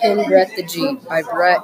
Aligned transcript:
King 0.00 0.26
Brett 0.28 0.50
the 0.56 0.62
G 0.62 0.96
by 1.08 1.22
Brett. 1.22 1.60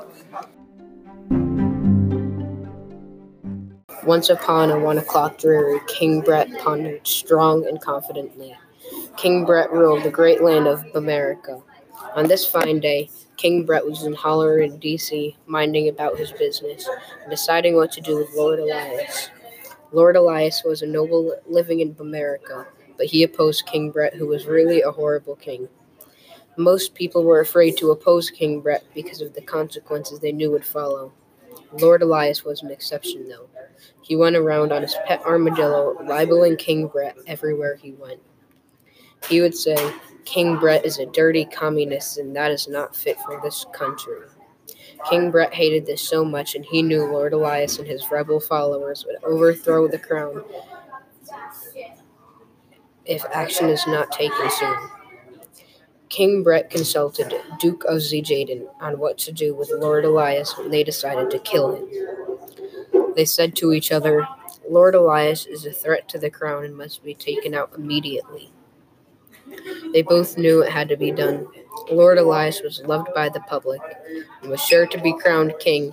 Once 4.04 4.30
upon 4.30 4.70
a 4.70 4.78
one 4.78 4.98
o'clock 4.98 5.38
dreary, 5.38 5.78
King 5.86 6.20
Brett 6.20 6.48
pondered 6.58 7.06
strong 7.06 7.66
and 7.66 7.80
confidently. 7.80 8.56
King 9.16 9.44
Brett 9.44 9.70
ruled 9.72 10.02
the 10.02 10.10
great 10.10 10.42
land 10.42 10.66
of 10.66 10.84
America. 10.94 11.60
On 12.16 12.26
this 12.26 12.46
fine 12.46 12.80
day, 12.80 13.10
King 13.36 13.64
Brett 13.64 13.86
was 13.86 14.04
in 14.04 14.14
Holler 14.14 14.58
in 14.58 14.78
D.C., 14.78 15.36
minding 15.46 15.88
about 15.88 16.18
his 16.18 16.32
business 16.32 16.88
and 17.22 17.30
deciding 17.30 17.76
what 17.76 17.92
to 17.92 18.00
do 18.00 18.16
with 18.16 18.34
Lord 18.34 18.58
Elias. 18.58 19.28
Lord 19.92 20.16
Elias 20.16 20.62
was 20.64 20.82
a 20.82 20.86
noble 20.86 21.36
living 21.46 21.80
in 21.80 21.94
America, 22.00 22.66
but 22.96 23.06
he 23.06 23.22
opposed 23.22 23.66
King 23.66 23.90
Brett, 23.90 24.14
who 24.14 24.26
was 24.26 24.46
really 24.46 24.82
a 24.82 24.90
horrible 24.90 25.36
king. 25.36 25.68
Most 26.60 26.94
people 26.94 27.24
were 27.24 27.40
afraid 27.40 27.78
to 27.78 27.90
oppose 27.90 28.28
King 28.28 28.60
Brett 28.60 28.84
because 28.94 29.22
of 29.22 29.32
the 29.32 29.40
consequences 29.40 30.20
they 30.20 30.30
knew 30.30 30.50
would 30.50 30.64
follow. 30.64 31.10
Lord 31.72 32.02
Elias 32.02 32.44
was 32.44 32.62
an 32.62 32.70
exception, 32.70 33.26
though. 33.30 33.48
He 34.02 34.14
went 34.14 34.36
around 34.36 34.70
on 34.70 34.82
his 34.82 34.94
pet 35.06 35.22
armadillo, 35.24 35.96
libeling 36.04 36.58
King 36.58 36.86
Brett 36.86 37.16
everywhere 37.26 37.76
he 37.76 37.92
went. 37.92 38.20
He 39.26 39.40
would 39.40 39.56
say, 39.56 39.94
King 40.26 40.58
Brett 40.58 40.84
is 40.84 40.98
a 40.98 41.06
dirty 41.06 41.46
communist, 41.46 42.18
and 42.18 42.36
that 42.36 42.50
is 42.50 42.68
not 42.68 42.94
fit 42.94 43.16
for 43.20 43.40
this 43.42 43.64
country. 43.72 44.20
King 45.08 45.30
Brett 45.30 45.54
hated 45.54 45.86
this 45.86 46.06
so 46.06 46.26
much, 46.26 46.54
and 46.54 46.64
he 46.66 46.82
knew 46.82 47.04
Lord 47.04 47.32
Elias 47.32 47.78
and 47.78 47.88
his 47.88 48.10
rebel 48.10 48.38
followers 48.38 49.06
would 49.06 49.16
overthrow 49.24 49.88
the 49.88 49.98
crown 49.98 50.44
if 53.06 53.24
action 53.32 53.70
is 53.70 53.86
not 53.86 54.12
taken 54.12 54.50
soon. 54.50 54.99
King 56.10 56.42
Brett 56.42 56.70
consulted 56.70 57.32
Duke 57.60 57.84
of 57.84 57.98
Zeejaden 57.98 58.66
on 58.80 58.98
what 58.98 59.16
to 59.18 59.32
do 59.32 59.54
with 59.54 59.70
Lord 59.70 60.04
Elias 60.04 60.58
when 60.58 60.70
they 60.70 60.82
decided 60.82 61.30
to 61.30 61.38
kill 61.38 61.76
him. 61.76 63.14
They 63.14 63.24
said 63.24 63.54
to 63.56 63.72
each 63.72 63.92
other, 63.92 64.26
Lord 64.68 64.96
Elias 64.96 65.46
is 65.46 65.64
a 65.64 65.72
threat 65.72 66.08
to 66.08 66.18
the 66.18 66.28
crown 66.28 66.64
and 66.64 66.76
must 66.76 67.04
be 67.04 67.14
taken 67.14 67.54
out 67.54 67.72
immediately. 67.76 68.50
They 69.92 70.02
both 70.02 70.36
knew 70.36 70.62
it 70.62 70.72
had 70.72 70.88
to 70.88 70.96
be 70.96 71.12
done. 71.12 71.46
Lord 71.90 72.18
Elias 72.18 72.60
was 72.60 72.82
loved 72.82 73.08
by 73.14 73.28
the 73.28 73.40
public 73.40 73.80
and 74.42 74.50
was 74.50 74.60
sure 74.60 74.86
to 74.86 75.00
be 75.00 75.16
crowned 75.16 75.54
king 75.60 75.92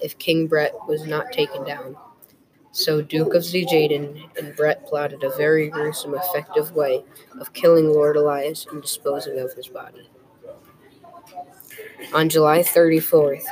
if 0.00 0.18
King 0.18 0.48
Brett 0.48 0.74
was 0.88 1.06
not 1.06 1.32
taken 1.32 1.64
down. 1.64 1.96
So 2.74 3.00
Duke 3.00 3.34
of 3.34 3.44
Zeejaden 3.44 4.36
and 4.36 4.56
Brett 4.56 4.84
plotted 4.84 5.22
a 5.22 5.30
very 5.36 5.68
gruesome, 5.68 6.12
effective 6.16 6.72
way 6.72 7.04
of 7.38 7.52
killing 7.52 7.88
Lord 7.88 8.16
Elias 8.16 8.66
and 8.68 8.82
disposing 8.82 9.38
of 9.38 9.52
his 9.52 9.68
body. 9.68 10.10
On 12.12 12.28
July 12.28 12.64
34th, 12.64 13.44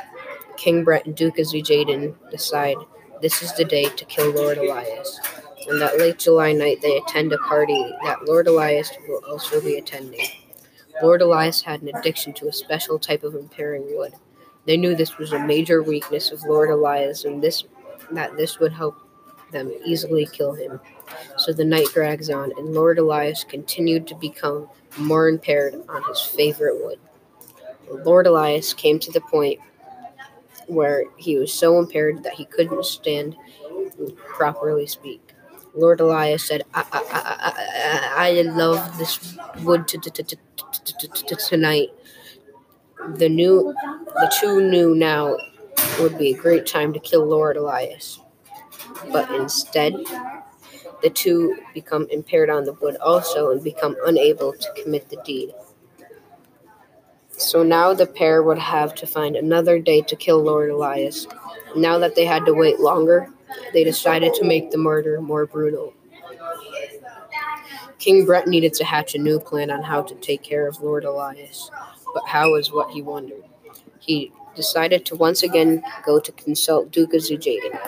King 0.57 0.83
Brett 0.83 1.05
and 1.05 1.15
Duke 1.15 1.39
of 1.39 1.45
Zeejaden 1.45 2.15
decide 2.31 2.75
this 3.21 3.41
is 3.41 3.53
the 3.53 3.63
day 3.63 3.85
to 3.85 4.03
kill 4.03 4.29
Lord 4.31 4.57
Elias. 4.57 5.17
And 5.69 5.79
that 5.79 5.97
late 5.97 6.19
July 6.19 6.51
night, 6.51 6.81
they 6.81 6.97
attend 6.97 7.31
a 7.31 7.37
party 7.37 7.81
that 8.03 8.25
Lord 8.27 8.47
Elias 8.47 8.91
will 9.07 9.21
also 9.25 9.61
be 9.61 9.77
attending. 9.77 10.27
Lord 11.01 11.21
Elias 11.21 11.61
had 11.61 11.81
an 11.81 11.95
addiction 11.95 12.33
to 12.33 12.49
a 12.49 12.53
special 12.53 12.99
type 12.99 13.23
of 13.23 13.35
impairing 13.35 13.85
wood. 13.95 14.11
They 14.65 14.75
knew 14.75 14.95
this 14.95 15.17
was 15.17 15.31
a 15.31 15.39
major 15.39 15.81
weakness 15.81 16.29
of 16.29 16.43
Lord 16.43 16.69
Elias, 16.69 17.23
and 17.23 17.41
this 17.41 17.63
that 18.11 18.35
this 18.35 18.59
would 18.59 18.73
help 18.73 18.97
them 19.53 19.71
easily 19.85 20.25
kill 20.25 20.53
him. 20.53 20.79
So 21.37 21.53
the 21.53 21.65
night 21.65 21.87
drags 21.93 22.29
on, 22.29 22.51
and 22.57 22.73
Lord 22.73 22.99
Elias 22.99 23.45
continued 23.45 24.07
to 24.07 24.15
become 24.15 24.67
more 24.97 25.29
impaired 25.29 25.75
on 25.87 26.03
his 26.03 26.21
favorite 26.21 26.83
wood. 26.83 26.99
Lord 28.05 28.27
Elias 28.27 28.73
came 28.73 28.99
to 28.99 29.11
the 29.11 29.21
point 29.21 29.59
where 30.67 31.05
he 31.17 31.37
was 31.37 31.53
so 31.53 31.79
impaired 31.79 32.23
that 32.23 32.33
he 32.33 32.45
couldn't 32.45 32.85
stand 32.85 33.35
and 33.97 34.15
properly 34.17 34.87
speak. 34.87 35.33
Lord 35.75 35.99
Elias 35.99 36.43
said, 36.43 36.63
I, 36.73 36.85
I, 36.91 37.53
I, 38.15 38.29
I 38.29 38.41
love 38.43 38.97
this 38.97 39.37
wood 39.63 39.87
tonight. 39.87 41.89
The 43.15 43.29
new, 43.29 43.73
the 44.15 44.35
two 44.39 44.69
knew 44.69 44.95
now 44.95 45.35
would 45.99 46.17
be 46.17 46.33
a 46.33 46.37
great 46.37 46.65
time 46.65 46.93
to 46.93 46.99
kill 46.99 47.25
Lord 47.25 47.57
Elias. 47.57 48.19
But 49.11 49.29
instead, 49.31 49.95
the 51.01 51.09
two 51.09 51.57
become 51.73 52.07
impaired 52.09 52.49
on 52.49 52.63
the 52.63 52.73
wood 52.73 52.97
also 52.97 53.51
and 53.51 53.63
become 53.63 53.95
unable 54.05 54.53
to 54.53 54.73
commit 54.81 55.09
the 55.09 55.17
deed. 55.25 55.53
So 57.31 57.63
now 57.63 57.93
the 57.93 58.05
pair 58.05 58.43
would 58.43 58.59
have 58.59 58.95
to 58.95 59.07
find 59.07 59.35
another 59.35 59.79
day 59.79 60.01
to 60.01 60.15
kill 60.15 60.41
Lord 60.41 60.69
Elias. 60.69 61.27
Now 61.75 61.97
that 61.99 62.15
they 62.15 62.25
had 62.25 62.45
to 62.45 62.53
wait 62.53 62.79
longer, 62.79 63.29
they 63.73 63.83
decided 63.83 64.33
to 64.35 64.45
make 64.45 64.71
the 64.71 64.77
murder 64.77 65.19
more 65.19 65.45
brutal. 65.45 65.93
King 67.99 68.25
Brett 68.25 68.47
needed 68.47 68.73
to 68.75 68.83
hatch 68.83 69.15
a 69.15 69.17
new 69.17 69.39
plan 69.39 69.71
on 69.71 69.81
how 69.81 70.01
to 70.03 70.15
take 70.15 70.43
care 70.43 70.67
of 70.67 70.81
Lord 70.81 71.05
Elias, 71.05 71.71
but 72.13 72.27
how 72.27 72.55
is 72.55 72.71
what 72.71 72.91
he 72.91 73.01
wondered. 73.01 73.43
He 73.99 74.31
decided 74.55 75.05
to 75.05 75.15
once 75.15 75.41
again 75.41 75.83
go 76.05 76.19
to 76.19 76.31
consult 76.33 76.91
Duke 76.91 77.13
of 77.13 77.21
Zeejaden. 77.21 77.79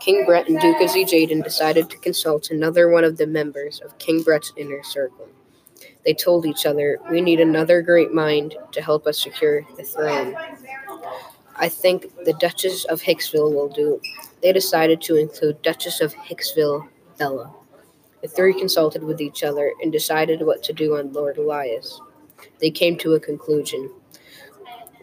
King 0.00 0.24
Brett 0.24 0.48
and 0.48 0.60
Duke 0.60 0.80
of 0.80 0.90
Zeejaden 0.90 1.42
decided 1.42 1.90
to 1.90 1.98
consult 1.98 2.50
another 2.50 2.88
one 2.88 3.04
of 3.04 3.16
the 3.16 3.26
members 3.26 3.80
of 3.80 3.98
King 3.98 4.22
Brett's 4.22 4.52
inner 4.56 4.82
circle. 4.82 5.28
They 6.04 6.14
told 6.14 6.46
each 6.46 6.66
other, 6.66 6.98
We 7.10 7.20
need 7.20 7.40
another 7.40 7.82
great 7.82 8.12
mind 8.12 8.54
to 8.72 8.82
help 8.82 9.06
us 9.06 9.20
secure 9.20 9.66
the 9.76 9.82
throne. 9.82 10.36
I 11.56 11.68
think 11.68 12.12
the 12.24 12.34
Duchess 12.34 12.84
of 12.84 13.00
Hicksville 13.00 13.52
will 13.52 13.68
do. 13.68 14.00
They 14.42 14.52
decided 14.52 15.00
to 15.02 15.16
include 15.16 15.62
Duchess 15.62 16.00
of 16.00 16.14
Hicksville 16.14 16.88
Bella. 17.18 17.52
The 18.22 18.28
three 18.28 18.58
consulted 18.58 19.02
with 19.02 19.20
each 19.20 19.42
other 19.42 19.72
and 19.82 19.90
decided 19.90 20.42
what 20.42 20.62
to 20.64 20.72
do 20.72 20.96
on 20.96 21.12
Lord 21.12 21.38
Elias. 21.38 22.00
They 22.60 22.70
came 22.70 22.96
to 22.98 23.14
a 23.14 23.20
conclusion. 23.20 23.90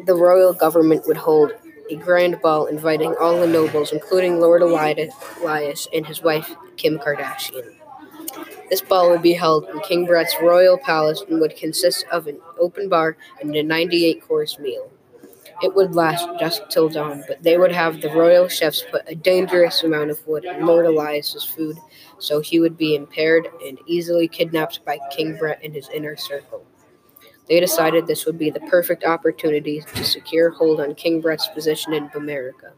The 0.06 0.16
royal 0.16 0.54
government 0.54 1.08
would 1.08 1.18
hold 1.18 1.54
a 1.94 2.04
grand 2.04 2.42
ball 2.42 2.66
inviting 2.66 3.16
all 3.20 3.40
the 3.40 3.48
nobles, 3.48 3.92
including 3.92 4.40
Lord 4.40 4.62
Elias 4.62 5.88
and 5.94 6.06
his 6.06 6.24
wife, 6.24 6.56
Kim 6.78 6.98
Kardashian. 6.98 7.76
This 8.70 8.82
ball 8.82 9.12
would 9.12 9.22
be 9.22 9.34
held 9.34 9.70
in 9.70 9.80
King 9.82 10.06
Brett's 10.06 10.36
royal 10.42 10.78
palace 10.78 11.24
and 11.30 11.40
would 11.40 11.56
consist 11.56 12.06
of 12.12 12.28
an 12.28 12.40
open 12.60 12.90
bar 12.90 13.18
and 13.42 13.56
a 13.56 13.62
98 13.62 14.28
course 14.28 14.58
meal. 14.58 14.90
It 15.62 15.76
would 15.76 15.94
last 15.94 16.28
just 16.40 16.64
till 16.70 16.90
dawn, 16.90 17.24
but 17.28 17.44
they 17.44 17.58
would 17.58 17.72
have 17.72 18.02
the 18.02 18.10
royal 18.10 18.48
chefs 18.48 18.84
put 18.90 19.04
a 19.06 19.16
dangerous 19.16 19.84
amount 19.84 20.10
of 20.10 20.26
wood 20.28 20.46
in 20.46 20.66
Lord 20.66 20.86
Elias's 20.86 21.44
food, 21.44 21.78
so 22.18 22.40
he 22.40 22.60
would 22.60 22.76
be 22.78 22.96
impaired 22.96 23.48
and 23.66 23.78
easily 23.86 24.28
kidnapped 24.28 24.84
by 24.84 24.98
King 25.16 25.38
Brett 25.38 25.60
and 25.64 25.74
his 25.74 25.90
inner 25.90 26.18
circle. 26.18 26.66
They 27.48 27.60
decided 27.60 28.08
this 28.08 28.26
would 28.26 28.38
be 28.38 28.50
the 28.50 28.62
perfect 28.62 29.04
opportunity 29.04 29.82
to 29.96 30.04
secure 30.06 30.50
hold 30.50 30.80
on 30.80 30.96
King 30.96 31.22
Brett's 31.22 31.48
position 31.48 31.94
in 31.94 32.10
America. 32.16 32.72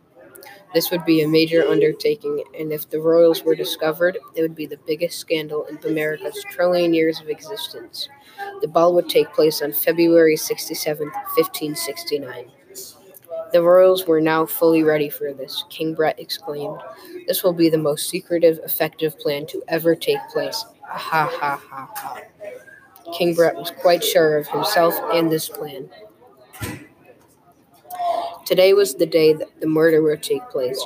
This 0.74 0.92
would 0.92 1.06
be 1.06 1.22
a 1.22 1.28
major 1.28 1.66
undertaking, 1.66 2.44
and 2.60 2.74
if 2.74 2.90
the 2.90 3.00
royals 3.00 3.44
were 3.44 3.56
discovered, 3.56 4.18
it 4.36 4.42
would 4.42 4.56
be 4.56 4.66
the 4.66 4.80
biggest 4.86 5.20
scandal 5.20 5.66
in 5.66 5.80
America's 5.90 6.44
trillion 6.52 6.94
years 6.94 7.22
of 7.22 7.30
existence. 7.30 8.10
The 8.62 8.68
ball 8.68 8.94
would 8.96 9.08
take 9.08 9.32
place 9.34 9.62
on 9.62 9.72
February 9.72 10.36
67, 10.36 11.08
1569. 11.08 12.52
The 13.54 13.62
royals 13.62 14.06
were 14.06 14.20
now 14.20 14.46
fully 14.46 14.84
ready 14.84 15.10
for 15.10 15.32
this. 15.32 15.64
King 15.70 15.94
Brett 15.94 16.20
exclaimed, 16.20 16.82
This 17.28 17.44
will 17.44 17.54
be 17.54 17.70
the 17.70 17.78
most 17.78 18.10
secretive, 18.10 18.60
effective 18.64 19.18
plan 19.20 19.46
to 19.48 19.64
ever 19.70 19.96
take 19.96 20.20
place. 20.34 20.66
Ha 20.84 21.30
ha 21.32 21.62
ha 21.70 21.90
ha. 21.96 22.22
King 23.14 23.34
Brett 23.36 23.56
was 23.56 23.72
quite 23.72 24.04
sure 24.04 24.38
of 24.38 24.48
himself 24.48 24.96
and 25.14 25.32
this 25.32 25.50
plan. 25.50 25.90
Today 28.46 28.74
was 28.74 28.96
the 28.96 29.06
day 29.06 29.34
that 29.34 29.60
the 29.60 29.68
murder 29.68 30.04
would 30.04 30.22
take 30.22 30.48
place. 30.50 30.84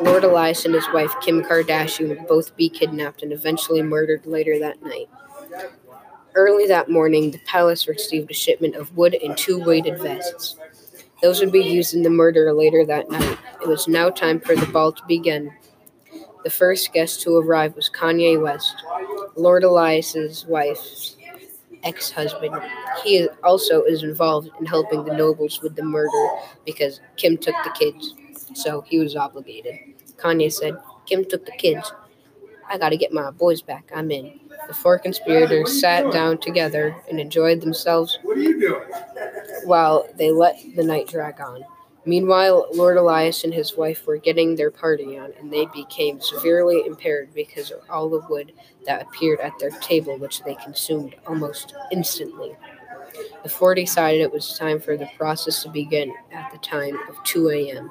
Lord 0.00 0.22
Elias 0.22 0.64
and 0.64 0.74
his 0.74 0.86
wife, 0.94 1.12
Kim 1.20 1.42
Kardashian, 1.42 2.08
would 2.08 2.26
both 2.28 2.56
be 2.56 2.68
kidnapped 2.68 3.22
and 3.22 3.32
eventually 3.32 3.82
murdered 3.82 4.26
later 4.26 4.58
that 4.60 4.82
night. 4.82 5.08
Early 6.34 6.66
that 6.68 6.88
morning, 6.88 7.32
the 7.32 7.40
palace 7.46 7.88
received 7.88 8.30
a 8.30 8.34
shipment 8.34 8.76
of 8.76 8.96
wood 8.96 9.14
and 9.14 9.36
two 9.36 9.62
weighted 9.62 9.98
vests. 9.98 10.56
Those 11.20 11.40
would 11.40 11.50
be 11.50 11.62
used 11.64 11.94
in 11.94 12.02
the 12.02 12.10
murder 12.10 12.52
later 12.52 12.86
that 12.86 13.10
night. 13.10 13.38
It 13.60 13.68
was 13.68 13.88
now 13.88 14.10
time 14.10 14.40
for 14.40 14.54
the 14.54 14.66
ball 14.66 14.92
to 14.92 15.02
begin. 15.06 15.52
The 16.44 16.50
first 16.50 16.92
guest 16.92 17.20
to 17.22 17.36
arrive 17.36 17.74
was 17.74 17.90
Kanye 17.90 18.40
West, 18.40 18.84
Lord 19.36 19.64
Elias's 19.64 20.46
wife's 20.46 21.16
ex-husband. 21.82 22.54
He 23.04 23.28
also 23.42 23.82
is 23.82 24.02
involved 24.02 24.50
in 24.58 24.66
helping 24.66 25.04
the 25.04 25.14
nobles 25.14 25.60
with 25.62 25.76
the 25.76 25.82
murder 25.82 26.28
because 26.64 27.00
Kim 27.16 27.36
took 27.36 27.54
the 27.64 27.70
kids, 27.78 28.14
so 28.54 28.82
he 28.82 28.98
was 28.98 29.16
obligated. 29.16 29.74
Kanye 30.16 30.52
said, 30.52 30.76
Kim 31.06 31.24
took 31.24 31.46
the 31.46 31.52
kids. 31.52 31.92
I 32.68 32.78
gotta 32.78 32.96
get 32.96 33.12
my 33.12 33.30
boys 33.30 33.62
back. 33.62 33.90
I'm 33.94 34.10
in. 34.10 34.38
The 34.68 34.74
four 34.74 34.98
conspirators 34.98 35.80
sat 35.80 36.12
down 36.12 36.38
together 36.38 36.94
and 37.08 37.18
enjoyed 37.18 37.60
themselves 37.60 38.18
while 39.64 40.06
they 40.16 40.30
let 40.30 40.56
the 40.76 40.84
night 40.84 41.08
drag 41.08 41.40
on. 41.40 41.64
Meanwhile, 42.06 42.68
Lord 42.72 42.96
Elias 42.96 43.44
and 43.44 43.52
his 43.52 43.76
wife 43.76 44.06
were 44.06 44.16
getting 44.16 44.56
their 44.56 44.70
party 44.70 45.18
on, 45.18 45.32
and 45.38 45.52
they 45.52 45.66
became 45.66 46.20
severely 46.20 46.84
impaired 46.86 47.34
because 47.34 47.70
of 47.70 47.80
all 47.90 48.08
the 48.08 48.26
wood 48.28 48.52
that 48.86 49.02
appeared 49.02 49.40
at 49.40 49.58
their 49.58 49.70
table, 49.70 50.16
which 50.16 50.42
they 50.42 50.54
consumed 50.54 51.14
almost 51.26 51.74
instantly. 51.92 52.56
The 53.42 53.50
four 53.50 53.74
decided 53.74 54.22
it 54.22 54.32
was 54.32 54.58
time 54.58 54.80
for 54.80 54.96
the 54.96 55.10
process 55.18 55.62
to 55.62 55.68
begin 55.68 56.14
at 56.32 56.50
the 56.52 56.58
time 56.58 56.98
of 57.08 57.22
2 57.24 57.50
a.m. 57.50 57.90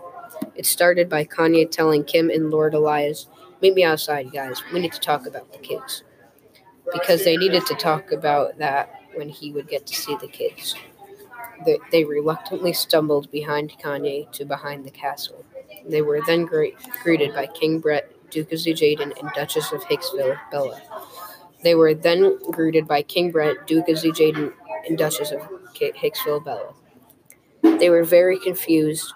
It 0.55 0.65
started 0.65 1.07
by 1.07 1.25
Kanye 1.25 1.69
telling 1.69 2.03
Kim 2.03 2.29
and 2.29 2.49
Lord 2.49 2.73
Elias, 2.73 3.27
Meet 3.61 3.73
me 3.73 3.83
outside, 3.83 4.31
guys. 4.31 4.61
We 4.71 4.79
need 4.79 4.93
to 4.93 4.99
talk 4.99 5.27
about 5.27 5.51
the 5.51 5.59
kids. 5.59 6.03
Because 6.93 7.25
they 7.25 7.35
needed 7.35 7.65
to 7.65 7.75
talk 7.75 8.11
about 8.11 8.57
that 8.57 8.89
when 9.15 9.27
he 9.27 9.51
would 9.51 9.67
get 9.67 9.85
to 9.87 9.95
see 9.95 10.15
the 10.15 10.27
kids. 10.27 10.75
They, 11.65 11.77
they 11.91 12.05
reluctantly 12.05 12.73
stumbled 12.73 13.29
behind 13.31 13.73
Kanye 13.83 14.31
to 14.33 14.45
behind 14.45 14.85
the 14.85 14.91
castle. 14.91 15.43
They 15.87 16.01
were 16.01 16.21
then 16.25 16.45
great, 16.45 16.75
greeted 17.03 17.33
by 17.33 17.47
King 17.47 17.79
Brett, 17.79 18.11
Duke 18.29 18.51
of 18.51 18.59
Zujaden, 18.59 19.19
and 19.19 19.31
Duchess 19.35 19.71
of 19.71 19.81
Hicksville, 19.83 20.37
Bella. 20.51 20.81
They 21.63 21.75
were 21.75 21.93
then 21.93 22.37
greeted 22.51 22.87
by 22.87 23.01
King 23.01 23.31
Brett, 23.31 23.67
Duke 23.67 23.89
of 23.89 23.97
Zujaden, 23.97 24.53
and 24.87 24.97
Duchess 24.97 25.31
of 25.31 25.41
Hicksville, 25.73 26.43
Bella. 26.43 26.73
They 27.79 27.89
were 27.89 28.03
very 28.03 28.39
confused 28.39 29.13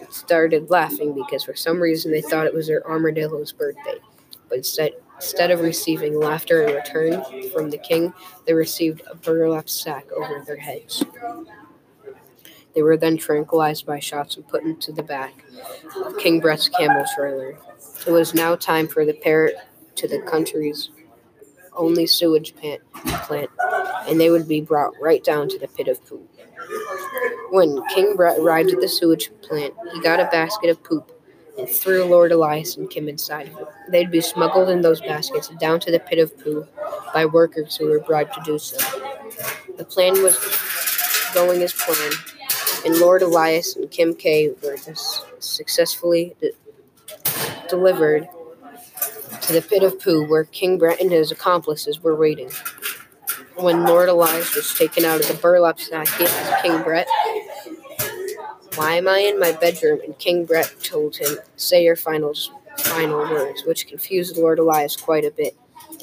and 0.00 0.12
started 0.12 0.70
laughing 0.70 1.14
because 1.14 1.44
for 1.44 1.54
some 1.54 1.80
reason 1.80 2.10
they 2.10 2.22
thought 2.22 2.46
it 2.46 2.54
was 2.54 2.66
their 2.66 2.86
armadillo's 2.86 3.52
birthday. 3.52 3.98
But 4.48 4.58
instead, 4.58 4.92
instead 5.22 5.52
of 5.52 5.60
receiving 5.60 6.18
laughter 6.18 6.66
in 6.66 6.74
return 6.74 7.22
from 7.50 7.70
the 7.70 7.78
king, 7.78 8.12
they 8.44 8.52
received 8.52 9.02
a 9.08 9.14
burlap 9.14 9.68
sack 9.68 10.10
over 10.10 10.42
their 10.44 10.56
heads. 10.56 11.04
They 12.74 12.82
were 12.82 12.96
then 12.96 13.16
tranquilized 13.16 13.86
by 13.86 14.00
shots 14.00 14.36
and 14.36 14.48
put 14.48 14.64
into 14.64 14.90
the 14.90 15.02
back 15.02 15.44
of 16.04 16.18
King 16.18 16.40
Brett's 16.40 16.68
camel 16.68 17.04
trailer. 17.14 17.56
It 18.04 18.10
was 18.10 18.34
now 18.34 18.56
time 18.56 18.88
for 18.88 19.04
the 19.04 19.12
pair 19.12 19.52
to 19.94 20.08
the 20.08 20.20
country's 20.22 20.90
only 21.74 22.06
sewage 22.06 22.54
plant, 22.56 22.80
and 24.08 24.20
they 24.20 24.30
would 24.30 24.48
be 24.48 24.60
brought 24.60 24.92
right 25.00 25.22
down 25.22 25.48
to 25.50 25.58
the 25.58 25.68
pit 25.68 25.86
of 25.86 26.04
poop. 26.04 26.28
When 27.50 27.80
King 27.94 28.16
Brett 28.16 28.38
arrived 28.38 28.70
at 28.70 28.80
the 28.80 28.88
sewage 28.88 29.30
plant, 29.42 29.74
he 29.92 30.00
got 30.00 30.18
a 30.18 30.24
basket 30.32 30.70
of 30.70 30.82
poop 30.82 31.12
threw 31.68 32.04
Lord 32.04 32.32
Elias 32.32 32.76
and 32.76 32.88
Kim 32.90 33.08
inside. 33.08 33.54
They'd 33.88 34.10
be 34.10 34.20
smuggled 34.20 34.68
in 34.68 34.80
those 34.80 35.00
baskets 35.00 35.48
down 35.60 35.80
to 35.80 35.90
the 35.90 36.00
pit 36.00 36.18
of 36.18 36.36
poo 36.38 36.66
by 37.12 37.26
workers 37.26 37.76
who 37.76 37.88
were 37.88 38.00
bribed 38.00 38.34
to 38.34 38.40
do 38.44 38.58
so. 38.58 38.76
The 39.76 39.84
plan 39.84 40.14
was 40.22 40.36
going 41.34 41.62
as 41.62 41.72
planned, 41.72 42.14
and 42.84 42.98
Lord 42.98 43.22
Elias 43.22 43.76
and 43.76 43.90
Kim 43.90 44.14
K 44.14 44.50
were 44.62 44.76
successfully 45.38 46.36
de- 46.40 46.52
delivered 47.68 48.28
to 49.42 49.52
the 49.52 49.62
pit 49.62 49.82
of 49.82 50.00
poo 50.00 50.26
where 50.28 50.44
King 50.44 50.78
Brett 50.78 51.00
and 51.00 51.10
his 51.10 51.30
accomplices 51.30 52.02
were 52.02 52.14
waiting. 52.14 52.50
When 53.56 53.84
Lord 53.84 54.08
Elias 54.08 54.54
was 54.54 54.74
taken 54.74 55.04
out 55.04 55.20
of 55.20 55.28
the 55.28 55.34
burlap 55.34 55.78
sack, 55.78 56.06
King 56.62 56.82
Brett, 56.82 57.06
Why 58.74 58.94
am 58.94 59.06
I 59.06 59.18
in 59.18 59.38
my 59.38 59.52
bedroom? 59.52 60.00
And 60.04 60.18
King 60.18 60.46
Brett 60.46 60.74
told 60.82 61.16
him, 61.16 61.36
Say 61.56 61.84
your 61.84 61.96
final, 61.96 62.32
final 62.78 63.20
words, 63.20 63.64
which 63.66 63.86
confused 63.86 64.38
Lord 64.38 64.58
Elias 64.58 64.96
quite 64.96 65.26
a 65.26 65.30
bit. 65.30 65.56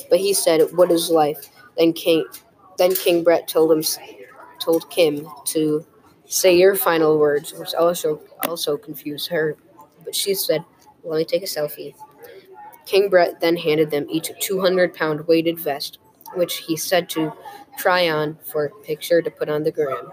But 0.10 0.20
he 0.20 0.34
said, 0.34 0.62
What 0.76 0.92
is 0.92 1.10
life? 1.10 1.50
Then 1.78 1.94
King, 1.94 2.26
then 2.78 2.94
King 2.94 3.24
Brett 3.24 3.48
told 3.48 3.72
him, 3.72 3.84
told 4.60 4.90
Kim 4.92 5.28
to 5.46 5.86
say 6.26 6.56
your 6.58 6.76
final 6.76 7.18
words, 7.18 7.54
which 7.54 7.74
also 7.74 8.22
also 8.48 8.78
confused 8.78 9.30
her. 9.30 9.58
But 10.06 10.16
she 10.16 10.36
said, 10.36 10.64
Let 11.04 11.18
me 11.18 11.26
take 11.26 11.44
a 11.44 11.48
selfie. 11.48 11.96
King 12.86 13.10
Brett 13.10 13.40
then 13.40 13.58
handed 13.58 13.90
them 13.90 14.06
each 14.10 14.30
a 14.30 14.34
200 14.34 14.94
pound 14.94 15.28
weighted 15.28 15.60
vest, 15.60 15.98
which 16.36 16.58
he 16.58 16.78
said 16.78 17.10
to 17.10 17.34
try 17.80 18.10
on 18.10 18.38
for 18.44 18.66
a 18.66 18.70
picture 18.84 19.22
to 19.24 19.32
put 19.32 19.50
on 19.50 19.64
the 19.64 19.72
gram. 19.72 20.12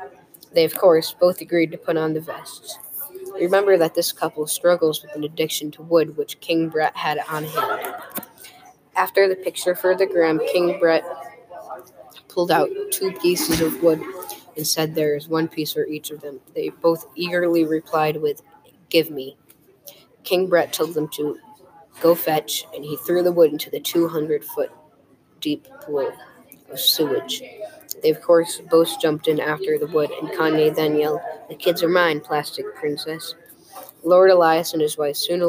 They, 0.52 0.64
of 0.64 0.75
course, 0.75 1.14
both 1.19 1.40
agreed 1.40 1.72
to 1.72 1.78
put 1.78 1.96
on 1.96 2.14
the 2.14 2.20
vests. 2.20 2.78
Remember 3.34 3.76
that 3.76 3.94
this 3.94 4.12
couple 4.12 4.46
struggles 4.46 5.02
with 5.02 5.14
an 5.14 5.25
addiction 5.25 5.70
to 5.72 5.82
wood, 5.82 6.16
which 6.16 6.40
King 6.40 6.69
Brett 6.69 6.96
had 6.96 7.19
on 7.28 7.44
hand. 7.44 7.94
After 8.94 9.28
the 9.28 9.37
picture 9.37 9.75
for 9.75 9.94
the 9.94 10.06
gram, 10.06 10.40
King 10.52 10.78
Brett 10.78 11.04
pulled 12.28 12.50
out 12.50 12.70
two 12.90 13.12
pieces 13.12 13.60
of 13.60 13.82
wood 13.82 14.02
and 14.56 14.66
said 14.66 14.94
there 14.94 15.16
is 15.16 15.28
one 15.28 15.48
piece 15.48 15.72
for 15.75 15.84
each 15.87 16.10
of 16.10 16.22
them. 16.22 16.40
They 16.54 16.70
both 16.70 17.06
eagerly 17.14 17.64
replied 17.64 18.16
with, 18.16 18.43
Give 18.88 19.10
me. 19.10 19.37
King 20.25 20.48
Brett 20.48 20.72
told 20.72 20.94
them 20.94 21.08
to 21.14 21.38
Go 22.00 22.14
fetch, 22.14 22.66
and 22.75 22.84
he 22.84 22.96
threw 22.98 23.22
the 23.22 23.32
wood 23.32 23.52
into 23.52 23.70
the 23.70 23.81
200 23.81 24.44
foot 24.44 24.70
deep 25.40 25.66
pool 25.82 26.12
of 26.70 26.78
sewage. 26.78 27.43
They, 28.03 28.11
of 28.11 28.21
course, 28.21 28.61
both 28.71 29.00
jumped 29.00 29.29
in 29.29 29.41
after 29.41 29.79
the 29.79 29.87
wood, 29.87 30.11
and 30.11 30.29
Kanye 30.31 30.75
then 30.75 30.97
yelled, 30.97 31.21
The 31.49 31.55
kids 31.55 31.83
are 31.83 31.88
mine, 31.88 32.21
plastic 32.21 32.75
princess. 32.75 33.35
Lord 34.03 34.31
Elias 34.31 34.73
and 34.73 34.83
his 34.83 34.99
wife 34.99 35.17
soon 35.17 35.43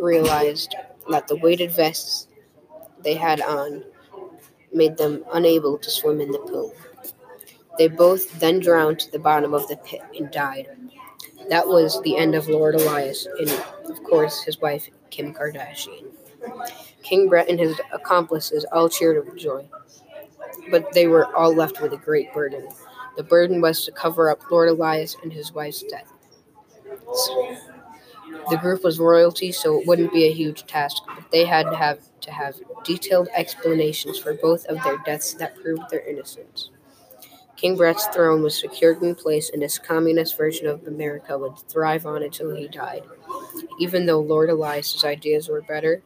realized 0.00 0.74
that 1.10 1.28
the 1.28 1.36
weighted 1.36 1.70
vests 1.70 2.28
they 3.02 3.14
had 3.14 3.40
on 3.40 3.84
made 4.72 4.96
them 4.96 5.24
unable 5.32 5.78
to 5.78 5.90
swim 5.90 6.20
in 6.20 6.30
the 6.30 6.38
pool. 6.38 6.74
They 7.78 7.88
both 7.88 8.38
then 8.40 8.60
drowned 8.60 9.00
to 9.00 9.10
the 9.10 9.18
bottom 9.18 9.54
of 9.54 9.68
the 9.68 9.76
pit 9.76 10.02
and 10.16 10.30
died. 10.30 10.68
That 11.48 11.68
was 11.68 12.00
the 12.02 12.16
end 12.16 12.34
of 12.34 12.48
Lord 12.48 12.74
Elias 12.74 13.26
and, 13.38 13.50
of 13.84 14.02
course, 14.02 14.42
his 14.42 14.60
wife 14.60 14.88
Kim 15.10 15.32
Kardashian. 15.32 16.06
King 17.02 17.28
Brett 17.28 17.48
and 17.48 17.60
his 17.60 17.80
accomplices 17.92 18.64
all 18.72 18.88
cheered 18.88 19.24
with 19.24 19.36
joy, 19.36 19.68
but 20.70 20.92
they 20.92 21.06
were 21.06 21.34
all 21.34 21.54
left 21.54 21.80
with 21.80 21.92
a 21.92 21.98
great 21.98 22.32
burden. 22.32 22.68
The 23.16 23.22
burden 23.22 23.60
was 23.60 23.84
to 23.84 23.92
cover 23.92 24.30
up 24.30 24.50
Lord 24.50 24.68
Elias 24.68 25.16
and 25.22 25.32
his 25.32 25.52
wife's 25.52 25.82
death. 25.82 26.12
The 28.50 28.58
group 28.58 28.84
was 28.84 28.98
royalty, 28.98 29.52
so 29.52 29.78
it 29.80 29.86
wouldn't 29.86 30.12
be 30.12 30.24
a 30.26 30.32
huge 30.32 30.66
task, 30.66 31.02
but 31.06 31.30
they 31.30 31.44
had 31.44 31.70
to 31.70 31.76
have 31.76 32.00
to 32.22 32.32
have 32.32 32.56
detailed 32.84 33.28
explanations 33.34 34.18
for 34.18 34.34
both 34.34 34.66
of 34.66 34.82
their 34.82 34.98
deaths 35.04 35.34
that 35.34 35.56
proved 35.62 35.82
their 35.90 36.06
innocence. 36.08 36.70
King 37.56 37.76
Brett's 37.76 38.06
throne 38.08 38.42
was 38.42 38.58
secured 38.58 39.02
in 39.02 39.14
place, 39.14 39.50
and 39.50 39.62
his 39.62 39.78
communist 39.78 40.36
version 40.36 40.66
of 40.66 40.86
America 40.86 41.38
would 41.38 41.58
thrive 41.68 42.06
on 42.06 42.22
until 42.22 42.54
he 42.54 42.68
died. 42.68 43.02
Even 43.80 44.06
though 44.06 44.20
Lord 44.20 44.50
Elias's 44.50 45.04
ideas 45.04 45.48
were 45.48 45.62
better, 45.62 46.02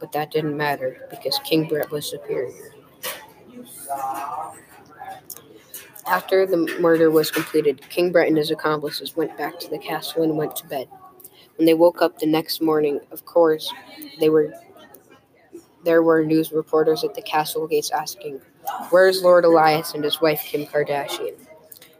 but 0.00 0.12
that 0.12 0.30
didn't 0.30 0.56
matter 0.56 1.06
because 1.10 1.38
King 1.44 1.68
Brett 1.68 1.90
was 1.90 2.08
superior. 2.10 2.72
After 6.06 6.46
the 6.46 6.78
murder 6.80 7.10
was 7.10 7.30
completed, 7.30 7.82
King 7.90 8.12
Brett 8.12 8.28
and 8.28 8.36
his 8.36 8.50
accomplices 8.50 9.14
went 9.16 9.36
back 9.36 9.58
to 9.60 9.68
the 9.68 9.78
castle 9.78 10.22
and 10.22 10.36
went 10.36 10.56
to 10.56 10.66
bed. 10.66 10.88
When 11.56 11.66
they 11.66 11.74
woke 11.74 12.00
up 12.00 12.18
the 12.18 12.26
next 12.26 12.62
morning, 12.62 13.00
of 13.10 13.24
course, 13.24 13.72
they 14.18 14.30
were 14.30 14.54
there 15.84 16.02
were 16.02 16.24
news 16.24 16.52
reporters 16.52 17.04
at 17.04 17.14
the 17.14 17.22
castle 17.22 17.66
gates 17.66 17.90
asking, 17.90 18.40
Where's 18.90 19.22
Lord 19.22 19.44
Elias 19.44 19.94
and 19.94 20.02
his 20.02 20.20
wife 20.20 20.42
Kim 20.44 20.66
Kardashian? 20.66 21.34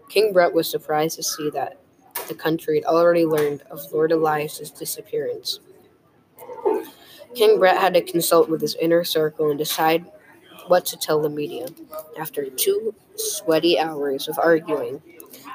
King 0.08 0.32
Brett 0.32 0.52
was 0.52 0.70
surprised 0.70 1.16
to 1.16 1.22
see 1.22 1.50
that 1.50 1.80
the 2.28 2.34
country 2.34 2.80
had 2.80 2.84
already 2.84 3.24
learned 3.24 3.62
of 3.70 3.80
Lord 3.92 4.12
Elias's 4.12 4.70
disappearance. 4.70 5.60
King 7.34 7.58
Brett 7.58 7.78
had 7.78 7.94
to 7.94 8.02
consult 8.02 8.48
with 8.48 8.60
his 8.60 8.74
inner 8.76 9.04
circle 9.04 9.50
and 9.50 9.58
decide 9.58 10.04
what 10.68 10.86
to 10.86 10.96
tell 10.96 11.20
the 11.20 11.28
media. 11.28 11.66
After 12.18 12.48
two 12.50 12.94
sweaty 13.16 13.78
hours 13.78 14.28
of 14.28 14.38
arguing, 14.38 15.02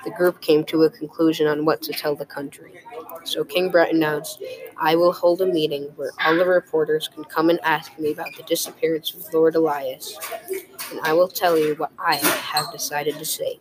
the 0.04 0.12
group 0.12 0.42
came 0.42 0.64
to 0.66 0.84
a 0.84 0.90
conclusion 0.90 1.48
on 1.48 1.66
what 1.66 1.82
to 1.84 1.94
tell 1.94 2.16
the 2.16 2.26
country. 2.26 2.74
So 3.24 3.44
King 3.44 3.70
Brett 3.70 3.94
announced, 3.94 4.42
I 4.78 4.96
will 4.96 5.14
hold 5.14 5.42
a 5.42 5.46
meeting 5.46 5.84
where 5.96 6.12
all 6.26 6.36
the 6.36 6.46
reporters 6.46 7.08
can 7.08 7.24
come 7.24 7.50
and 7.50 7.60
ask 7.64 7.98
me 7.98 8.12
about 8.12 8.36
the 8.36 8.44
disappearance 8.44 9.14
of 9.14 9.34
Lord 9.34 9.56
Elias, 9.56 10.18
and 10.92 11.00
I 11.04 11.14
will 11.14 11.30
tell 11.30 11.58
you 11.58 11.76
what 11.76 11.92
I 11.98 12.16
have 12.16 12.72
decided 12.72 13.16
to 13.16 13.26
say. 13.26 13.60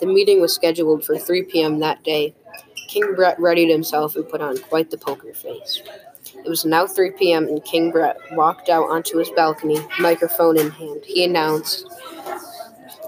The 0.00 0.06
meeting 0.06 0.40
was 0.40 0.54
scheduled 0.54 1.04
for 1.04 1.18
3 1.18 1.42
p.m. 1.44 1.78
that 1.80 2.02
day. 2.04 2.34
King 2.88 3.14
Brett 3.14 3.38
readied 3.38 3.70
himself 3.70 4.16
and 4.16 4.28
put 4.28 4.40
on 4.40 4.58
quite 4.58 4.90
the 4.90 4.98
poker 4.98 5.32
face. 5.34 5.82
It 6.34 6.48
was 6.48 6.64
now 6.64 6.86
3 6.86 7.12
p.m., 7.12 7.46
and 7.48 7.64
King 7.64 7.90
Brett 7.90 8.16
walked 8.32 8.68
out 8.68 8.88
onto 8.88 9.18
his 9.18 9.30
balcony, 9.30 9.78
microphone 9.98 10.58
in 10.58 10.70
hand. 10.70 11.04
He 11.04 11.24
announced, 11.24 11.86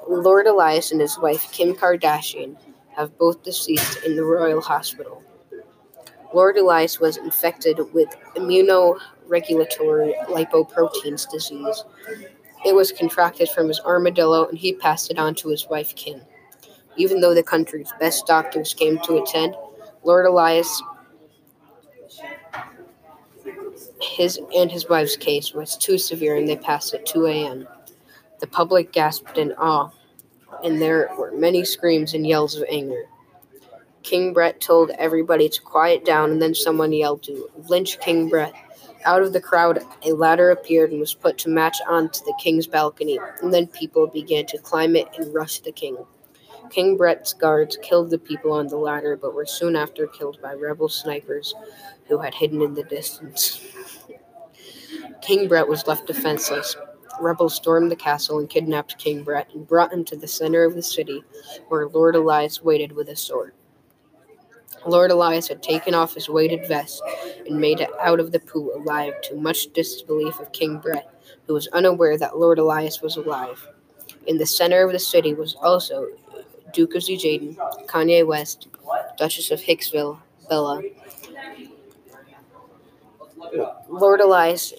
Lord 0.09 0.47
Elias 0.47 0.93
and 0.93 1.01
his 1.01 1.19
wife, 1.19 1.51
Kim 1.53 1.75
Kardashian, 1.75 2.57
have 2.97 3.17
both 3.19 3.43
deceased 3.43 4.05
in 4.05 4.17
the 4.17 4.25
Royal 4.25 4.61
Hospital. 4.61 5.23
Lord 6.35 6.57
Elias 6.57 6.99
was 6.99 7.17
infected 7.19 7.79
with 7.93 8.09
immunoregulatory 8.37 10.15
lipoproteins 10.27 11.31
disease. 11.31 11.85
It 12.65 12.75
was 12.75 12.93
contracted 12.93 13.49
from 13.51 13.69
his 13.69 13.81
armadillo, 13.81 14.49
and 14.49 14.59
he 14.59 14.75
passed 14.75 15.11
it 15.11 15.19
on 15.19 15.35
to 15.37 15.49
his 15.49 15.69
wife, 15.69 15.95
Kim. 15.95 16.21
Even 16.97 17.21
though 17.21 17.35
the 17.35 17.43
country's 17.43 17.93
best 17.99 18.27
doctors 18.27 18.75
came 18.75 18.99
to 19.01 19.23
attend, 19.23 19.55
Lord 20.05 20.27
Elias 20.27 20.83
his 24.03 24.41
and 24.55 24.71
his 24.71 24.89
wife's 24.89 25.17
case 25.17 25.55
was 25.55 25.77
too 25.77 25.99
severe 25.99 26.37
and 26.37 26.49
they 26.49 26.57
passed 26.57 26.95
at 26.95 27.07
2 27.07 27.27
a.m. 27.27 27.69
The 28.41 28.47
public 28.47 28.93
gasped 28.93 29.39
in 29.39 29.53
awe, 29.53 29.91
and 30.65 30.81
there 30.81 31.11
were 31.17 31.33
many 31.33 31.65
screams 31.65 32.15
and 32.15 32.27
yells 32.27 32.57
of 32.57 32.65
anger. 32.69 33.05
King 34.03 34.33
Brett 34.33 34.61
told 34.61 34.91
everybody 34.99 35.49
to 35.49 35.63
quiet 35.63 36.05
down, 36.05 36.33
and 36.33 36.43
then 36.43 36.55
someone 36.55 36.93
yelled 36.93 37.23
to 37.25 37.49
lynch 37.69 38.01
King 38.01 38.29
Brett. 38.29 38.53
Out 39.05 39.23
of 39.23 39.33
the 39.33 39.41
crowd, 39.41 39.81
a 40.05 40.13
ladder 40.13 40.51
appeared 40.51 40.91
and 40.91 41.01
was 41.01 41.15
put 41.15 41.39
to 41.39 41.49
match 41.49 41.79
onto 41.89 42.25
the 42.25 42.35
king's 42.41 42.67
balcony, 42.67 43.19
and 43.43 43.55
then 43.55 43.67
people 43.69 44.09
began 44.09 44.47
to 44.47 44.59
climb 44.59 44.97
it 44.97 45.09
and 45.19 45.33
rush 45.33 45.61
the 45.61 45.73
king. 45.73 45.97
King 46.73 46.97
Brett's 46.97 47.35
guards 47.35 47.77
killed 47.83 48.09
the 48.09 48.19
people 48.19 48.51
on 48.51 48.67
the 48.67 48.79
ladder, 48.79 49.15
but 49.15 49.35
were 49.35 49.45
soon 49.45 49.77
after 49.77 50.07
killed 50.07 50.41
by 50.41 50.55
rebel 50.55 50.89
snipers 50.89 51.55
who 52.09 52.17
had 52.19 52.33
hidden 52.33 52.63
in 52.63 52.73
the 52.73 52.83
distance. 52.85 53.61
King 55.21 55.49
Brett 55.49 55.69
was 55.69 55.87
left 55.87 56.07
defenseless. 56.07 56.75
Rebels 57.21 57.55
stormed 57.55 57.91
the 57.91 57.97
castle 57.97 58.39
and 58.39 58.49
kidnapped 58.49 58.97
King 58.97 59.23
Brett 59.23 59.49
and 59.53 59.69
brought 59.69 59.93
him 59.93 60.03
to 60.07 60.17
the 60.17 60.27
center 60.27 60.65
of 60.65 60.75
the 60.75 60.83
city, 60.83 61.23
where 61.69 61.89
Lord 61.89 62.17
Elias 62.17 62.63
waited 62.63 62.93
with 62.93 63.11
a 63.11 63.17
sword. 63.17 63.53
Lord 64.87 65.11
Elias 65.11 65.49
had 65.49 65.63
taken 65.63 65.93
off 65.93 66.15
his 66.15 66.31
weighted 66.31 66.67
vest 66.67 67.03
and 67.47 67.61
made 67.61 67.81
it 67.81 67.91
out 68.01 68.19
of 68.19 68.33
the 68.33 68.41
poo 68.41 68.73
alive, 68.75 69.21
to 69.25 69.37
much 69.37 69.71
disbelief 69.75 70.41
of 70.41 70.53
King 70.53 70.79
Brett, 70.79 71.13
who 71.47 71.53
was 71.53 71.69
unaware 71.69 72.17
that 72.17 72.39
Lord 72.39 72.59
Elias 72.59 73.03
was 73.03 73.19
alive. 73.19 73.69
In 74.27 74.39
the 74.39 74.47
center 74.47 74.83
of 74.83 74.93
the 74.93 74.99
city 74.99 75.35
was 75.35 75.55
also 75.57 76.09
Duke 76.73 76.95
of 76.95 77.03
Zujaden, 77.03 77.57
Kanye 77.87 78.27
West, 78.27 78.69
Duchess 79.17 79.51
of 79.51 79.61
Hicksville, 79.61 80.19
Bella, 80.49 80.83
Lord 83.89 84.21
Elias, 84.21 84.73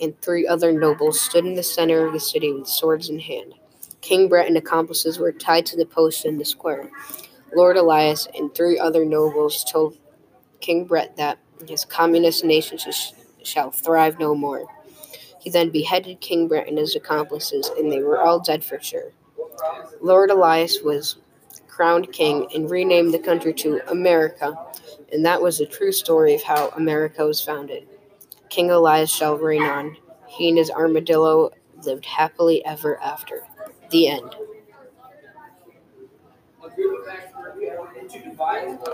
and 0.00 0.18
three 0.20 0.46
other 0.46 0.72
nobles 0.72 1.20
stood 1.20 1.46
in 1.46 1.54
the 1.54 1.62
center 1.62 2.06
of 2.06 2.12
the 2.12 2.20
city 2.20 2.52
with 2.52 2.66
swords 2.66 3.08
in 3.08 3.18
hand. 3.18 3.54
King 4.00 4.28
Brett 4.28 4.48
and 4.48 4.56
accomplices 4.56 5.18
were 5.18 5.32
tied 5.32 5.66
to 5.66 5.76
the 5.76 5.86
posts 5.86 6.24
in 6.24 6.38
the 6.38 6.44
square. 6.44 6.90
Lord 7.54 7.76
Elias 7.76 8.28
and 8.34 8.54
three 8.54 8.78
other 8.78 9.04
nobles 9.04 9.64
told 9.64 9.98
King 10.60 10.84
Brett 10.84 11.16
that 11.16 11.38
his 11.66 11.84
communist 11.84 12.44
nation 12.44 12.78
sh- 12.78 13.12
shall 13.42 13.70
thrive 13.70 14.18
no 14.18 14.34
more. 14.34 14.66
He 15.40 15.50
then 15.50 15.70
beheaded 15.70 16.20
King 16.20 16.48
Brett 16.48 16.68
and 16.68 16.78
his 16.78 16.94
accomplices, 16.96 17.70
and 17.78 17.90
they 17.90 18.02
were 18.02 18.20
all 18.20 18.40
dead 18.40 18.62
for 18.62 18.80
sure. 18.80 19.12
Lord 20.00 20.30
Elias 20.30 20.80
was 20.82 21.16
crowned 21.70 22.12
king 22.12 22.48
and 22.54 22.70
renamed 22.70 23.14
the 23.14 23.18
country 23.18 23.54
to 23.54 23.80
America, 23.90 24.56
and 25.12 25.24
that 25.24 25.40
was 25.40 25.58
the 25.58 25.66
true 25.66 25.92
story 25.92 26.34
of 26.34 26.42
how 26.42 26.68
America 26.70 27.24
was 27.24 27.40
founded. 27.40 27.86
King 28.48 28.70
Elias 28.70 29.10
shall 29.10 29.36
reign 29.38 29.62
on. 29.62 29.96
He 30.26 30.48
and 30.48 30.58
his 30.58 30.70
armadillo 30.70 31.50
lived 31.84 32.04
happily 32.04 32.64
ever 32.64 33.00
after. 33.00 33.42
The 33.90 34.08
end. 34.08 34.34